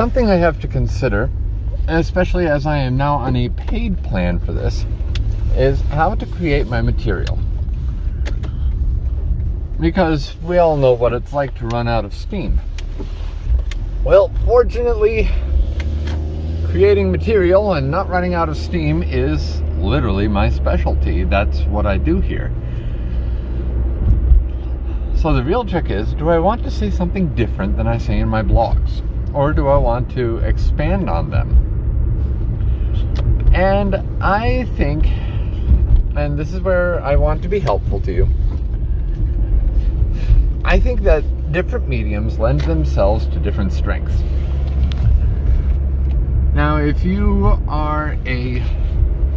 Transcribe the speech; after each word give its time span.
something 0.00 0.30
I 0.30 0.36
have 0.36 0.58
to 0.62 0.66
consider, 0.66 1.28
especially 1.86 2.46
as 2.46 2.64
I 2.64 2.78
am 2.78 2.96
now 2.96 3.16
on 3.16 3.36
a 3.36 3.50
paid 3.50 4.02
plan 4.02 4.38
for 4.40 4.50
this, 4.50 4.86
is 5.54 5.78
how 5.82 6.14
to 6.14 6.24
create 6.24 6.66
my 6.66 6.80
material. 6.80 7.38
Because 9.78 10.34
we 10.42 10.56
all 10.56 10.78
know 10.78 10.94
what 10.94 11.12
it's 11.12 11.34
like 11.34 11.54
to 11.58 11.66
run 11.66 11.86
out 11.86 12.06
of 12.06 12.14
steam. 12.14 12.58
Well, 14.02 14.32
fortunately, 14.46 15.28
creating 16.70 17.12
material 17.12 17.74
and 17.74 17.90
not 17.90 18.08
running 18.08 18.32
out 18.32 18.48
of 18.48 18.56
steam 18.56 19.02
is 19.02 19.60
literally 19.76 20.28
my 20.28 20.48
specialty. 20.48 21.24
That's 21.24 21.60
what 21.64 21.84
I 21.84 21.98
do 21.98 22.22
here. 22.22 22.50
So 25.14 25.34
the 25.34 25.44
real 25.44 25.66
trick 25.66 25.90
is 25.90 26.14
do 26.14 26.30
I 26.30 26.38
want 26.38 26.64
to 26.64 26.70
say 26.70 26.88
something 26.90 27.34
different 27.34 27.76
than 27.76 27.86
I 27.86 27.98
say 27.98 28.18
in 28.18 28.30
my 28.30 28.42
blogs? 28.42 29.02
Or 29.32 29.52
do 29.52 29.68
I 29.68 29.76
want 29.76 30.10
to 30.12 30.38
expand 30.38 31.08
on 31.08 31.30
them? 31.30 31.68
And 33.54 33.96
I 34.22 34.64
think, 34.76 35.06
and 36.16 36.38
this 36.38 36.52
is 36.52 36.60
where 36.60 37.02
I 37.02 37.16
want 37.16 37.42
to 37.42 37.48
be 37.48 37.58
helpful 37.58 38.00
to 38.00 38.12
you, 38.12 38.28
I 40.64 40.78
think 40.78 41.02
that 41.02 41.24
different 41.52 41.88
mediums 41.88 42.38
lend 42.38 42.60
themselves 42.60 43.26
to 43.26 43.38
different 43.40 43.72
strengths. 43.72 44.22
Now, 46.54 46.76
if 46.76 47.04
you 47.04 47.58
are 47.68 48.16
a 48.26 48.62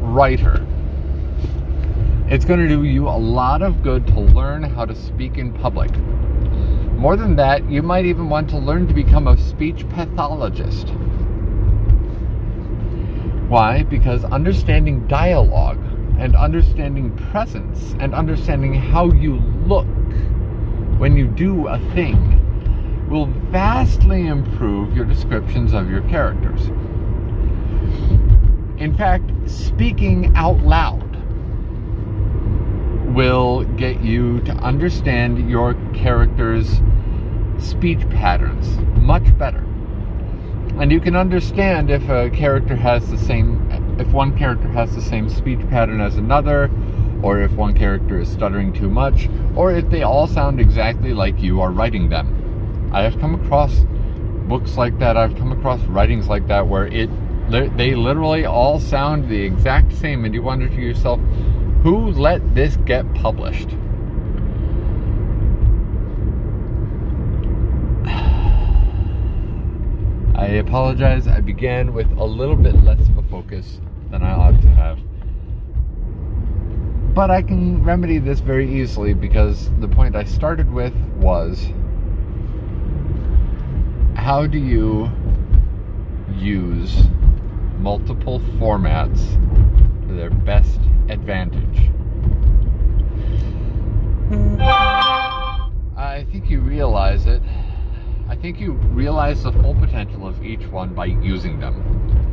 writer, 0.00 0.66
it's 2.28 2.44
going 2.44 2.60
to 2.60 2.68
do 2.68 2.84
you 2.84 3.08
a 3.08 3.10
lot 3.10 3.62
of 3.62 3.82
good 3.82 4.06
to 4.08 4.20
learn 4.20 4.62
how 4.62 4.84
to 4.84 4.94
speak 4.94 5.38
in 5.38 5.52
public. 5.52 5.90
More 6.96 7.16
than 7.16 7.36
that, 7.36 7.68
you 7.70 7.82
might 7.82 8.06
even 8.06 8.28
want 8.28 8.48
to 8.50 8.58
learn 8.58 8.86
to 8.88 8.94
become 8.94 9.28
a 9.28 9.36
speech 9.36 9.88
pathologist. 9.90 10.88
Why? 13.48 13.82
Because 13.82 14.24
understanding 14.24 15.06
dialogue 15.06 15.78
and 16.18 16.34
understanding 16.34 17.14
presence 17.30 17.94
and 17.98 18.14
understanding 18.14 18.72
how 18.72 19.10
you 19.12 19.36
look 19.66 19.86
when 20.98 21.16
you 21.16 21.26
do 21.26 21.66
a 21.66 21.78
thing 21.92 22.40
will 23.10 23.26
vastly 23.50 24.26
improve 24.26 24.96
your 24.96 25.04
descriptions 25.04 25.74
of 25.74 25.90
your 25.90 26.00
characters. 26.08 26.68
In 28.78 28.94
fact, 28.96 29.30
speaking 29.48 30.32
out 30.36 30.58
loud 30.60 31.03
will 33.14 33.64
get 33.76 34.00
you 34.02 34.40
to 34.40 34.52
understand 34.52 35.48
your 35.48 35.74
character's 35.94 36.80
speech 37.58 38.00
patterns 38.10 38.76
much 39.00 39.36
better. 39.38 39.64
And 40.80 40.90
you 40.90 41.00
can 41.00 41.14
understand 41.14 41.90
if 41.90 42.08
a 42.08 42.30
character 42.30 42.74
has 42.74 43.08
the 43.08 43.18
same, 43.18 43.96
if 44.00 44.08
one 44.12 44.36
character 44.36 44.68
has 44.68 44.94
the 44.94 45.02
same 45.02 45.28
speech 45.28 45.60
pattern 45.68 46.00
as 46.00 46.16
another, 46.16 46.68
or 47.22 47.40
if 47.40 47.52
one 47.52 47.74
character 47.74 48.18
is 48.18 48.28
stuttering 48.28 48.72
too 48.72 48.90
much, 48.90 49.28
or 49.54 49.72
if 49.72 49.88
they 49.88 50.02
all 50.02 50.26
sound 50.26 50.60
exactly 50.60 51.14
like 51.14 51.40
you 51.40 51.60
are 51.60 51.70
writing 51.70 52.08
them. 52.08 52.90
I 52.92 53.02
have 53.02 53.18
come 53.20 53.34
across 53.36 53.86
books 54.48 54.76
like 54.76 54.98
that, 54.98 55.16
I've 55.16 55.36
come 55.36 55.52
across 55.52 55.80
writings 55.82 56.28
like 56.28 56.48
that 56.48 56.66
where 56.66 56.86
it 56.86 57.08
they 57.48 57.94
literally 57.94 58.46
all 58.46 58.80
sound 58.80 59.28
the 59.28 59.40
exact 59.40 59.92
same, 59.92 60.24
and 60.24 60.34
you 60.34 60.42
wonder 60.42 60.68
to 60.68 60.80
yourself, 60.80 61.20
who 61.84 62.10
let 62.12 62.54
this 62.54 62.76
get 62.86 63.04
published? 63.14 63.68
I 70.34 70.46
apologize. 70.46 71.28
I 71.28 71.40
began 71.40 71.92
with 71.92 72.10
a 72.12 72.24
little 72.24 72.56
bit 72.56 72.82
less 72.84 73.00
of 73.00 73.18
a 73.18 73.22
focus 73.24 73.82
than 74.10 74.22
I 74.22 74.32
ought 74.32 74.62
to 74.62 74.68
have. 74.68 74.98
But 77.14 77.30
I 77.30 77.42
can 77.42 77.84
remedy 77.84 78.16
this 78.16 78.40
very 78.40 78.80
easily 78.80 79.12
because 79.12 79.70
the 79.80 79.88
point 79.88 80.16
I 80.16 80.24
started 80.24 80.72
with 80.72 80.94
was 81.16 81.70
how 84.14 84.46
do 84.46 84.56
you 84.56 85.10
use 86.34 87.04
multiple 87.78 88.40
formats 88.58 89.34
to 90.08 90.14
their 90.14 90.30
best 90.30 90.80
advantage. 91.08 91.90
I 95.96 96.26
think 96.30 96.48
you 96.50 96.60
realize 96.60 97.26
it. 97.26 97.42
I 98.28 98.36
think 98.36 98.58
you 98.58 98.72
realize 98.72 99.42
the 99.42 99.52
full 99.52 99.74
potential 99.74 100.26
of 100.26 100.42
each 100.44 100.66
one 100.68 100.94
by 100.94 101.06
using 101.06 101.60
them. 101.60 101.82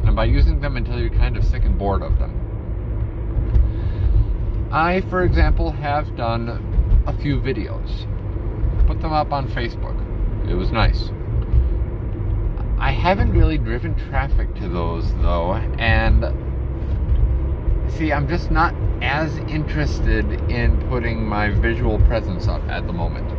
And 0.06 0.16
by 0.16 0.26
using 0.26 0.60
them 0.62 0.78
until 0.78 1.00
you're 1.00 1.10
kind 1.10 1.38
of 1.38 1.44
sick 1.44 1.64
and 1.64 1.78
bored 1.78 2.02
of 2.02 2.18
them. 2.18 2.38
I, 4.72 5.02
for 5.02 5.24
example, 5.24 5.72
have 5.72 6.16
done 6.16 7.04
a 7.08 7.14
few 7.18 7.40
videos. 7.40 8.08
Put 8.88 9.02
them 9.02 9.12
up 9.12 9.32
on 9.34 9.48
Facebook. 9.50 9.98
It 10.50 10.56
was 10.56 10.72
nice. 10.72 11.12
I 12.80 12.92
haven't 12.92 13.32
really 13.32 13.58
driven 13.58 13.96
traffic 13.96 14.56
to 14.56 14.68
those 14.68 15.14
though, 15.16 15.54
and 15.54 16.24
see, 18.02 18.12
I'm 18.12 18.28
just 18.28 18.50
not 18.50 18.74
as 19.04 19.38
interested 19.48 20.26
in 20.50 20.76
putting 20.90 21.24
my 21.24 21.50
visual 21.50 22.00
presence 22.08 22.48
up 22.48 22.64
at 22.68 22.88
the 22.88 22.94
moment. 22.94 23.30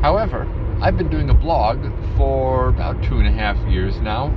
However, 0.00 0.48
I've 0.80 0.96
been 0.96 1.10
doing 1.10 1.28
a 1.28 1.34
blog 1.34 1.78
for 2.16 2.68
about 2.68 3.02
two 3.02 3.18
and 3.18 3.28
a 3.28 3.30
half 3.30 3.58
years 3.68 4.00
now, 4.00 4.28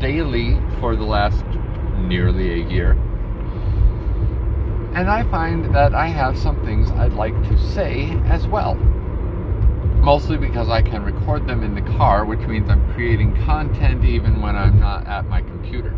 daily 0.00 0.58
for 0.80 0.96
the 0.96 1.04
last 1.04 1.44
nearly 1.98 2.62
a 2.62 2.66
year. 2.66 2.92
And 4.94 5.10
I 5.10 5.24
find 5.30 5.74
that 5.74 5.94
I 5.94 6.06
have 6.06 6.38
some 6.38 6.64
things 6.64 6.90
I'd 6.92 7.12
like 7.12 7.34
to 7.48 7.58
say 7.58 8.10
as 8.24 8.46
well 8.46 8.74
mostly 10.00 10.36
because 10.36 10.68
I 10.68 10.82
can 10.82 11.02
record 11.02 11.46
them 11.46 11.62
in 11.62 11.74
the 11.74 11.80
car, 11.96 12.26
which 12.26 12.40
means 12.40 12.68
I'm 12.68 12.92
creating 12.92 13.34
content 13.46 14.04
even 14.04 14.42
when 14.42 14.54
I'm 14.54 14.78
not 14.78 15.06
at 15.06 15.26
my 15.30 15.40
computer. 15.40 15.94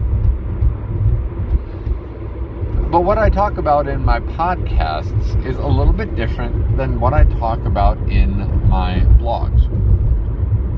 But 2.91 3.01
what 3.01 3.19
I 3.19 3.29
talk 3.29 3.59
about 3.59 3.89
in 3.89 4.05
my 4.05 4.21
podcasts 4.21 5.45
is 5.45 5.57
a 5.57 5.67
little 5.67 5.93
bit 5.93 6.15
different 6.15 6.77
than 6.77 7.01
what 7.01 7.13
I 7.13 7.25
talk 7.25 7.59
about 7.65 7.99
in 8.09 8.39
my 8.69 9.01
blogs. 9.19 9.69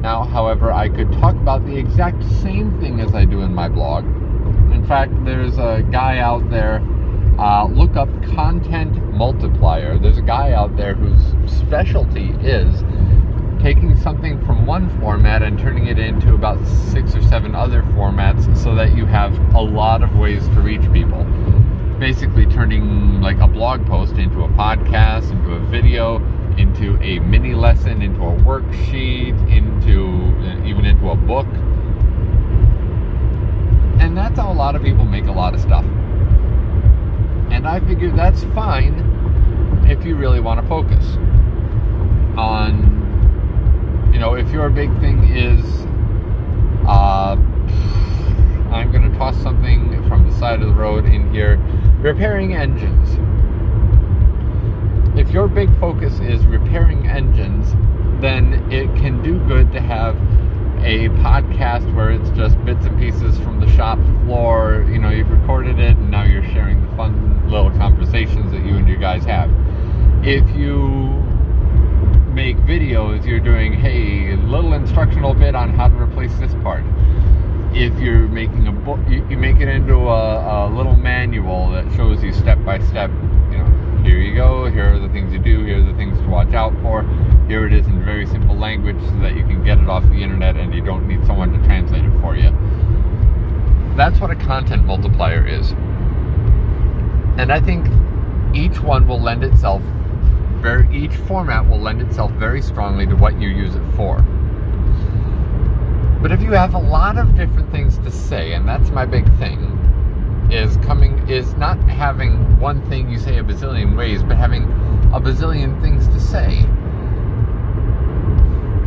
Now, 0.00 0.24
however, 0.24 0.72
I 0.72 0.88
could 0.88 1.12
talk 1.12 1.34
about 1.34 1.66
the 1.66 1.76
exact 1.76 2.24
same 2.40 2.80
thing 2.80 3.00
as 3.00 3.14
I 3.14 3.26
do 3.26 3.42
in 3.42 3.54
my 3.54 3.68
blog. 3.68 4.04
In 4.72 4.86
fact, 4.88 5.12
there's 5.26 5.58
a 5.58 5.86
guy 5.92 6.18
out 6.18 6.48
there, 6.48 6.80
uh, 7.38 7.66
look 7.66 7.94
up 7.94 8.08
Content 8.34 9.12
Multiplier. 9.12 9.98
There's 9.98 10.18
a 10.18 10.22
guy 10.22 10.52
out 10.52 10.78
there 10.78 10.94
whose 10.94 11.52
specialty 11.52 12.30
is 12.40 12.84
taking 13.60 13.96
something 13.98 14.42
from 14.46 14.64
one 14.64 14.88
format 14.98 15.42
and 15.42 15.58
turning 15.58 15.88
it 15.88 15.98
into 15.98 16.32
about 16.32 16.64
six 16.66 17.14
or 17.14 17.22
seven 17.24 17.54
other 17.54 17.82
formats 17.82 18.56
so 18.56 18.74
that 18.74 18.96
you 18.96 19.04
have 19.04 19.36
a 19.54 19.60
lot 19.60 20.02
of 20.02 20.16
ways 20.16 20.46
to 20.48 20.60
reach 20.62 20.90
people. 20.90 21.26
Basically, 21.98 22.46
turning 22.46 23.20
like 23.20 23.38
a 23.38 23.48
blog 23.48 23.86
post 23.86 24.14
into 24.14 24.44
a 24.44 24.48
podcast, 24.48 25.30
into 25.30 25.52
a 25.52 25.60
video, 25.66 26.16
into 26.56 26.96
a 27.02 27.18
mini 27.20 27.54
lesson, 27.54 28.02
into 28.02 28.20
a 28.20 28.36
worksheet, 28.42 29.36
into 29.50 30.66
even 30.66 30.84
into 30.84 31.10
a 31.10 31.16
book. 31.16 31.46
And 34.00 34.16
that's 34.16 34.38
how 34.38 34.52
a 34.52 34.54
lot 34.54 34.76
of 34.76 34.82
people 34.82 35.04
make 35.04 35.26
a 35.26 35.32
lot 35.32 35.54
of 35.54 35.60
stuff. 35.60 35.84
And 37.50 37.66
I 37.66 37.80
figure 37.80 38.10
that's 38.14 38.44
fine 38.54 38.94
if 39.88 40.04
you 40.04 40.14
really 40.14 40.40
want 40.40 40.60
to 40.60 40.68
focus 40.68 41.04
on 42.36 42.98
you 44.12 44.18
know, 44.18 44.34
if 44.34 44.50
your 44.50 44.68
big 44.70 44.90
thing 45.00 45.22
is, 45.24 45.64
uh, 46.88 47.36
I'm 48.88 49.02
going 49.02 49.12
to 49.12 49.18
toss 49.18 49.36
something 49.42 50.02
from 50.08 50.26
the 50.26 50.34
side 50.38 50.62
of 50.62 50.68
the 50.68 50.72
road 50.72 51.04
in 51.04 51.30
here, 51.30 51.56
repairing 52.00 52.54
engines. 52.54 53.18
If 55.14 55.30
your 55.30 55.46
big 55.46 55.68
focus 55.78 56.20
is 56.20 56.46
repairing 56.46 57.06
engines, 57.06 57.70
then 58.22 58.54
it 58.72 58.86
can 58.96 59.22
do 59.22 59.38
good 59.46 59.70
to 59.72 59.80
have 59.82 60.16
a 60.78 61.10
podcast 61.20 61.94
where 61.94 62.10
it's 62.10 62.30
just 62.30 62.64
bits 62.64 62.86
and 62.86 62.98
pieces 62.98 63.38
from 63.40 63.60
the 63.60 63.70
shop 63.76 63.98
floor. 64.24 64.86
You 64.88 64.98
know, 64.98 65.10
you've 65.10 65.30
recorded 65.30 65.78
it 65.78 65.98
and 65.98 66.10
now 66.10 66.24
you're 66.24 66.44
sharing 66.44 66.80
the 66.80 66.96
fun 66.96 67.46
little 67.50 67.70
conversations 67.72 68.50
that 68.52 68.64
you 68.64 68.76
and 68.76 68.88
your 68.88 68.96
guys 68.96 69.22
have. 69.26 69.50
If 70.26 70.48
you 70.56 70.78
make 72.32 72.56
videos, 72.58 73.26
you're 73.26 73.38
doing, 73.38 73.74
hey, 73.74 74.34
little 74.36 74.72
instructional 74.72 75.34
bit 75.34 75.54
on 75.54 75.74
how 75.74 75.88
to 75.88 75.94
replace 75.94 76.34
this 76.38 76.54
part. 76.62 76.84
If 77.72 77.98
you're 78.00 78.28
making 78.28 78.66
a 78.66 78.72
book, 78.72 78.98
you, 79.08 79.26
you 79.28 79.36
make 79.36 79.56
it 79.56 79.68
into 79.68 79.94
a, 79.94 80.68
a, 80.68 80.74
little 80.74 80.96
manual 80.96 81.70
that 81.70 81.90
shows 81.94 82.22
you 82.22 82.32
step 82.32 82.62
by 82.64 82.78
step, 82.78 83.10
you 83.50 83.58
know, 83.58 84.02
here 84.02 84.18
you 84.18 84.34
go, 84.34 84.70
here 84.70 84.94
are 84.94 84.98
the 84.98 85.08
things 85.10 85.32
you 85.32 85.38
do, 85.38 85.64
here 85.64 85.78
are 85.78 85.82
the 85.82 85.96
things 85.96 86.18
to 86.18 86.26
watch 86.28 86.54
out 86.54 86.72
for. 86.80 87.02
here 87.46 87.66
it 87.66 87.72
is 87.72 87.86
in 87.86 88.04
very 88.04 88.26
simple 88.26 88.56
language 88.56 88.98
so 89.00 89.18
that 89.20 89.36
you 89.36 89.42
can 89.44 89.62
get 89.64 89.78
it 89.78 89.88
off 89.88 90.02
the 90.04 90.22
internet 90.22 90.56
and 90.56 90.74
you 90.74 90.80
don't 90.80 91.06
need 91.06 91.24
someone 91.26 91.52
to 91.52 91.58
translate 91.66 92.04
it 92.04 92.20
for 92.20 92.36
you. 92.36 92.50
That's 93.96 94.18
what 94.20 94.30
a 94.30 94.36
content 94.36 94.84
multiplier 94.84 95.46
is. 95.46 95.72
And 97.38 97.52
I 97.52 97.60
think 97.60 97.86
each 98.54 98.80
one 98.80 99.06
will 99.06 99.20
lend 99.20 99.44
itself 99.44 99.82
very 100.60 100.88
each 100.96 101.14
format 101.14 101.68
will 101.68 101.80
lend 101.80 102.02
itself 102.02 102.32
very 102.32 102.60
strongly 102.60 103.06
to 103.06 103.14
what 103.14 103.40
you 103.40 103.48
use 103.48 103.76
it 103.76 103.84
for. 103.94 104.24
But 106.20 106.32
if 106.32 106.42
you 106.42 106.50
have 106.52 106.74
a 106.74 106.78
lot 106.78 107.16
of 107.16 107.36
different 107.36 107.70
things 107.70 107.96
to 107.98 108.10
say, 108.10 108.54
and 108.54 108.68
that's 108.68 108.90
my 108.90 109.06
big 109.06 109.24
thing, 109.38 109.78
is 110.50 110.76
coming 110.78 111.28
is 111.28 111.54
not 111.54 111.78
having 111.88 112.58
one 112.58 112.84
thing 112.88 113.08
you 113.10 113.18
say 113.18 113.38
a 113.38 113.42
bazillion 113.44 113.96
ways, 113.96 114.22
but 114.22 114.36
having 114.36 114.64
a 115.12 115.20
bazillion 115.20 115.80
things 115.80 116.08
to 116.08 116.18
say. 116.18 116.62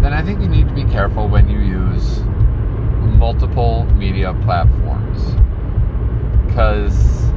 Then 0.02 0.14
I 0.14 0.24
think 0.24 0.42
you 0.42 0.50
need 0.50 0.68
to 0.68 0.74
be 0.74 0.84
careful 0.86 1.28
when 1.28 1.48
you 1.48 1.60
use 1.60 2.20
multiple 3.18 3.86
media 3.94 4.34
platforms. 4.44 5.24
Because 6.46 7.32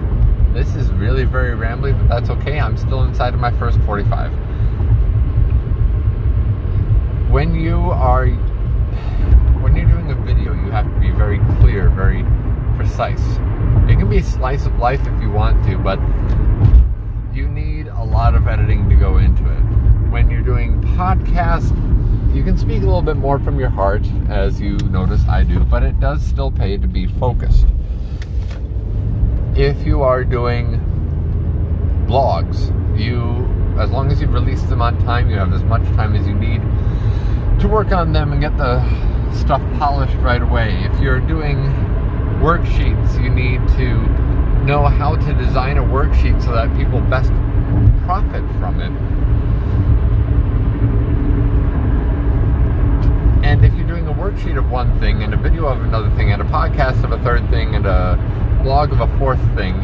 this 0.54 0.74
is 0.74 0.90
really 0.92 1.24
very 1.24 1.56
rambly, 1.56 1.96
but 1.96 2.08
that's 2.08 2.30
okay. 2.30 2.58
I'm 2.58 2.76
still 2.76 3.04
inside 3.04 3.34
of 3.34 3.40
my 3.40 3.52
first 3.52 3.78
45. 3.80 4.32
When 7.30 7.54
you 7.54 7.90
are 7.90 8.26
when 9.74 9.88
you're 9.88 10.00
doing 10.00 10.12
a 10.12 10.24
video, 10.24 10.52
you 10.52 10.70
have 10.70 10.84
to 10.84 11.00
be 11.00 11.10
very 11.10 11.40
clear, 11.58 11.90
very 11.90 12.24
precise. 12.76 13.20
It 13.90 13.98
can 13.98 14.08
be 14.08 14.18
a 14.18 14.22
slice 14.22 14.66
of 14.66 14.78
life 14.78 15.00
if 15.00 15.20
you 15.20 15.32
want 15.32 15.64
to, 15.64 15.78
but 15.78 15.98
you 17.34 17.48
need 17.48 17.88
a 17.88 18.04
lot 18.04 18.36
of 18.36 18.46
editing 18.46 18.88
to 18.88 18.94
go 18.94 19.18
into 19.18 19.42
it. 19.50 19.60
When 20.12 20.30
you're 20.30 20.42
doing 20.42 20.80
podcasts, 20.80 21.72
you 22.32 22.44
can 22.44 22.56
speak 22.56 22.82
a 22.82 22.84
little 22.84 23.02
bit 23.02 23.16
more 23.16 23.40
from 23.40 23.58
your 23.58 23.68
heart, 23.68 24.06
as 24.28 24.60
you 24.60 24.76
notice 24.78 25.26
I 25.28 25.42
do, 25.42 25.58
but 25.64 25.82
it 25.82 25.98
does 25.98 26.22
still 26.22 26.52
pay 26.52 26.76
to 26.76 26.86
be 26.86 27.08
focused. 27.08 27.66
If 29.56 29.84
you 29.84 30.02
are 30.02 30.22
doing 30.22 30.78
blogs, 32.06 32.70
you 32.96 33.44
as 33.80 33.90
long 33.90 34.12
as 34.12 34.20
you 34.20 34.28
release 34.28 34.62
them 34.62 34.80
on 34.80 34.96
time, 34.98 35.28
you 35.28 35.36
have 35.36 35.52
as 35.52 35.64
much 35.64 35.82
time 35.96 36.14
as 36.14 36.28
you 36.28 36.34
need 36.34 36.60
to 37.60 37.66
work 37.66 37.90
on 37.90 38.12
them 38.12 38.30
and 38.30 38.40
get 38.40 38.56
the 38.56 38.78
stuff 39.34 39.60
polished 39.78 40.16
right 40.16 40.42
away. 40.42 40.72
If 40.84 41.00
you're 41.00 41.20
doing 41.20 41.56
worksheets, 42.40 43.22
you 43.22 43.30
need 43.30 43.60
to 43.76 43.94
know 44.64 44.84
how 44.86 45.16
to 45.16 45.34
design 45.34 45.76
a 45.78 45.82
worksheet 45.82 46.42
so 46.42 46.52
that 46.52 46.74
people 46.76 47.00
best 47.02 47.30
profit 48.04 48.44
from 48.58 48.80
it. 48.80 48.92
And 53.44 53.64
if 53.64 53.74
you're 53.74 53.86
doing 53.86 54.06
a 54.06 54.12
worksheet 54.12 54.56
of 54.56 54.70
one 54.70 54.98
thing 55.00 55.22
and 55.22 55.34
a 55.34 55.36
video 55.36 55.66
of 55.66 55.82
another 55.82 56.10
thing 56.16 56.32
and 56.32 56.40
a 56.40 56.46
podcast 56.46 57.04
of 57.04 57.12
a 57.12 57.18
third 57.22 57.48
thing 57.50 57.74
and 57.74 57.86
a 57.86 58.16
blog 58.62 58.92
of 58.92 59.00
a 59.00 59.18
fourth 59.18 59.40
thing, 59.54 59.76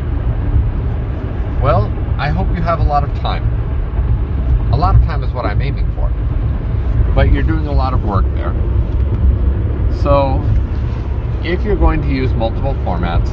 well, 1.60 1.92
I 2.18 2.28
hope 2.28 2.48
you 2.56 2.62
have 2.62 2.80
a 2.80 2.84
lot 2.84 3.04
of 3.04 3.14
time. 3.20 3.44
A 4.72 4.76
lot 4.76 4.94
of 4.94 5.02
time 5.02 5.22
is 5.22 5.32
what 5.32 5.44
I'm 5.44 5.60
aiming 5.60 5.90
for. 5.94 6.08
But 7.14 7.32
you're 7.32 7.42
doing 7.42 7.66
a 7.66 7.72
lot 7.72 7.92
of 7.92 8.04
work 8.04 8.24
there. 8.34 8.54
So, 9.98 10.40
if 11.44 11.62
you're 11.62 11.76
going 11.76 12.02
to 12.02 12.08
use 12.08 12.32
multiple 12.32 12.74
formats, 12.84 13.28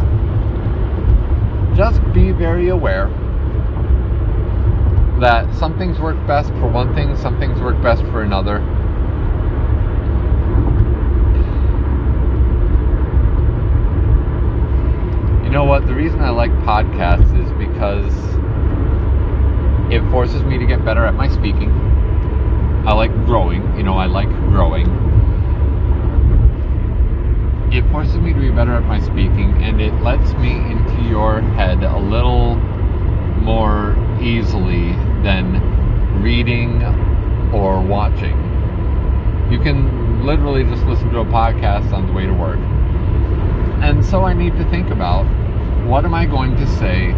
just 1.75 2.01
be 2.13 2.31
very 2.31 2.69
aware 2.69 3.07
that 5.19 5.54
some 5.56 5.77
things 5.77 6.00
work 6.00 6.15
best 6.27 6.50
for 6.54 6.68
one 6.68 6.94
thing, 6.95 7.15
some 7.18 7.39
things 7.39 7.59
work 7.59 7.81
best 7.81 8.01
for 8.04 8.21
another. 8.21 8.59
You 15.44 15.50
know 15.50 15.63
what? 15.63 15.88
The 15.88 15.94
reason 15.94 16.21
I 16.21 16.30
like 16.30 16.51
podcasts 16.65 17.33
is 17.44 17.51
because 17.53 18.13
it 19.92 20.07
forces 20.12 20.44
me 20.44 20.57
to 20.57 20.65
get 20.65 20.83
better 20.83 21.06
at 21.06 21.13
my 21.13 21.27
speaking. 21.27 21.71
I 22.86 22.94
like 22.94 23.12
growing, 23.25 23.75
you 23.77 23.83
know, 23.83 23.98
I 23.98 24.06
like 24.06 24.30
growing 24.30 25.16
it 27.71 27.89
forces 27.91 28.17
me 28.17 28.33
to 28.33 28.39
be 28.39 28.49
better 28.49 28.73
at 28.73 28.83
my 28.83 28.99
speaking 28.99 29.61
and 29.61 29.81
it 29.81 29.93
lets 30.01 30.33
me 30.35 30.51
into 30.51 31.01
your 31.09 31.41
head 31.41 31.83
a 31.83 31.97
little 31.97 32.55
more 33.41 33.95
easily 34.21 34.91
than 35.21 36.21
reading 36.21 36.81
or 37.53 37.81
watching. 37.81 38.37
You 39.51 39.59
can 39.59 40.25
literally 40.25 40.63
just 40.63 40.85
listen 40.85 41.09
to 41.11 41.19
a 41.19 41.25
podcast 41.25 41.91
on 41.93 42.07
the 42.07 42.13
way 42.13 42.25
to 42.25 42.33
work. 42.33 42.59
And 43.83 44.03
so 44.03 44.23
I 44.23 44.33
need 44.33 44.57
to 44.57 44.69
think 44.69 44.89
about 44.89 45.25
what 45.85 46.05
am 46.05 46.13
I 46.13 46.25
going 46.25 46.55
to 46.55 46.67
say 46.67 47.11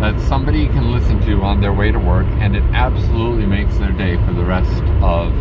that 0.00 0.20
somebody 0.28 0.66
can 0.68 0.92
listen 0.92 1.20
to 1.26 1.42
on 1.42 1.60
their 1.60 1.72
way 1.72 1.90
to 1.90 1.98
work 1.98 2.26
and 2.38 2.54
it 2.54 2.62
absolutely 2.72 3.46
makes 3.46 3.76
their 3.78 3.92
day 3.92 4.16
for 4.26 4.32
the 4.32 4.44
rest 4.44 4.82
of 5.02 5.32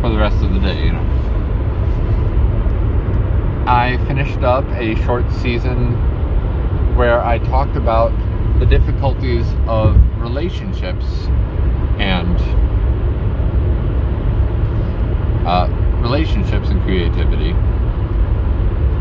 for 0.00 0.10
the 0.10 0.18
rest 0.18 0.42
of 0.42 0.52
the 0.52 0.60
day, 0.60 0.84
you 0.84 0.92
know. 0.92 1.35
I 3.66 3.96
finished 4.06 4.44
up 4.44 4.64
a 4.76 4.94
short 5.02 5.28
season 5.42 5.94
where 6.94 7.20
I 7.20 7.38
talked 7.38 7.76
about 7.76 8.12
the 8.60 8.66
difficulties 8.66 9.44
of 9.66 9.96
relationships 10.20 11.04
and 11.98 12.38
uh, 15.44 15.68
relationships 16.00 16.68
and 16.68 16.80
creativity. 16.82 17.54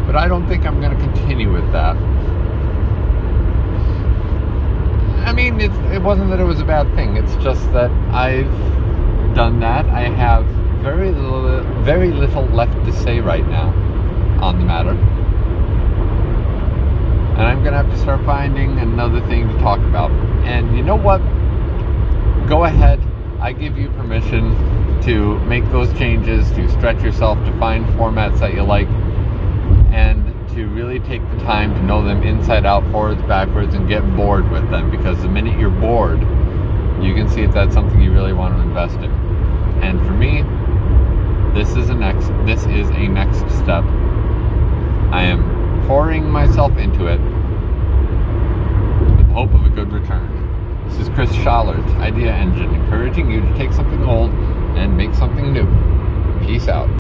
But 0.08 0.16
I 0.16 0.28
don't 0.28 0.48
think 0.48 0.66
I'm 0.66 0.82
going 0.82 0.98
to 0.98 1.04
continue 1.04 1.54
with 1.54 1.72
that. 1.72 1.96
I 5.28 5.32
mean, 5.32 5.62
it, 5.62 5.72
it 5.94 6.02
wasn't 6.02 6.32
that 6.32 6.40
it 6.40 6.44
was 6.44 6.60
a 6.60 6.66
bad 6.66 6.92
thing. 6.96 7.18
It's 7.18 7.36
just 7.36 7.72
that 7.74 7.92
I've 8.12 8.50
done 9.36 9.60
that. 9.60 9.86
I 9.86 10.10
have 10.10 10.44
very 10.82 11.12
very 11.84 12.12
little 12.12 12.46
left 12.46 12.84
to 12.86 12.92
say 12.92 13.20
right 13.20 13.48
now 13.48 13.95
on 14.42 14.60
the 14.60 14.66
matter. 14.66 14.92
And 17.38 17.44
I'm 17.44 17.64
going 17.64 17.74
to 17.74 17.84
have 17.84 17.90
to 17.90 17.98
start 17.98 18.26
finding 18.26 18.80
another 18.80 19.20
thing 19.28 19.48
to 19.50 19.58
talk 19.60 19.80
about. 19.80 20.10
And 20.46 20.78
you 20.78 20.84
know 20.84 20.96
what? 20.96 21.20
Go 22.48 22.64
ahead. 22.64 23.02
I 23.42 23.52
give 23.52 23.78
you 23.78 23.90
permission 23.90 25.02
to 25.02 25.38
make 25.40 25.70
those 25.72 25.92
changes, 25.98 26.50
to 26.52 26.70
stretch 26.70 27.04
yourself, 27.04 27.38
to 27.46 27.52
find 27.60 27.86
formats 27.98 28.40
that 28.40 28.54
you 28.54 28.64
like, 28.64 28.88
and 29.92 30.26
to 30.56 30.68
really 30.68 31.00
take 31.02 31.22
the 31.32 31.38
time 31.40 31.74
to 31.74 31.84
know 31.84 32.04
them 32.04 32.24
inside 32.24 32.66
out, 32.66 32.90
forwards, 32.92 33.22
backwards, 33.24 33.76
and 33.76 33.88
get 33.90 34.02
bored 34.16 34.50
with 34.50 34.70
them. 34.72 34.90
Because 34.90 35.22
the 35.22 35.28
minute 35.28 35.60
you're 35.60 35.70
bored, 35.70 36.22
you 37.04 37.14
can 37.14 37.28
see 37.28 37.42
if 37.42 37.54
that's 37.54 37.74
something 37.74 38.02
you 38.02 38.14
really 38.14 38.34
want 38.34 38.56
to 38.56 38.62
invest 38.62 38.96
in. 38.96 39.12
And 39.84 40.00
for 40.06 40.14
me, 40.14 40.44
this 41.54 41.76
is 41.76 41.90
a 41.90 41.94
next 41.94 42.28
this 42.46 42.66
is 42.66 42.90
a 42.90 43.08
next 43.08 43.40
step 43.58 43.84
I 45.16 45.24
am 45.24 45.88
pouring 45.88 46.30
myself 46.30 46.76
into 46.76 47.08
it 47.08 47.22
with 49.16 49.28
hope 49.28 49.54
of 49.54 49.66
a 49.66 49.70
good 49.70 49.94
return. 49.94 50.90
This 50.90 51.00
is 51.00 51.08
Chris 51.16 51.32
Schollard's 51.32 51.90
Idea 51.94 52.34
Engine, 52.34 52.76
encouraging 52.76 53.32
you 53.32 53.40
to 53.40 53.58
take 53.58 53.72
something 53.72 54.04
old 54.04 54.30
and 54.76 54.98
make 54.98 55.14
something 55.14 55.54
new. 55.54 55.66
Peace 56.46 56.68
out. 56.68 56.90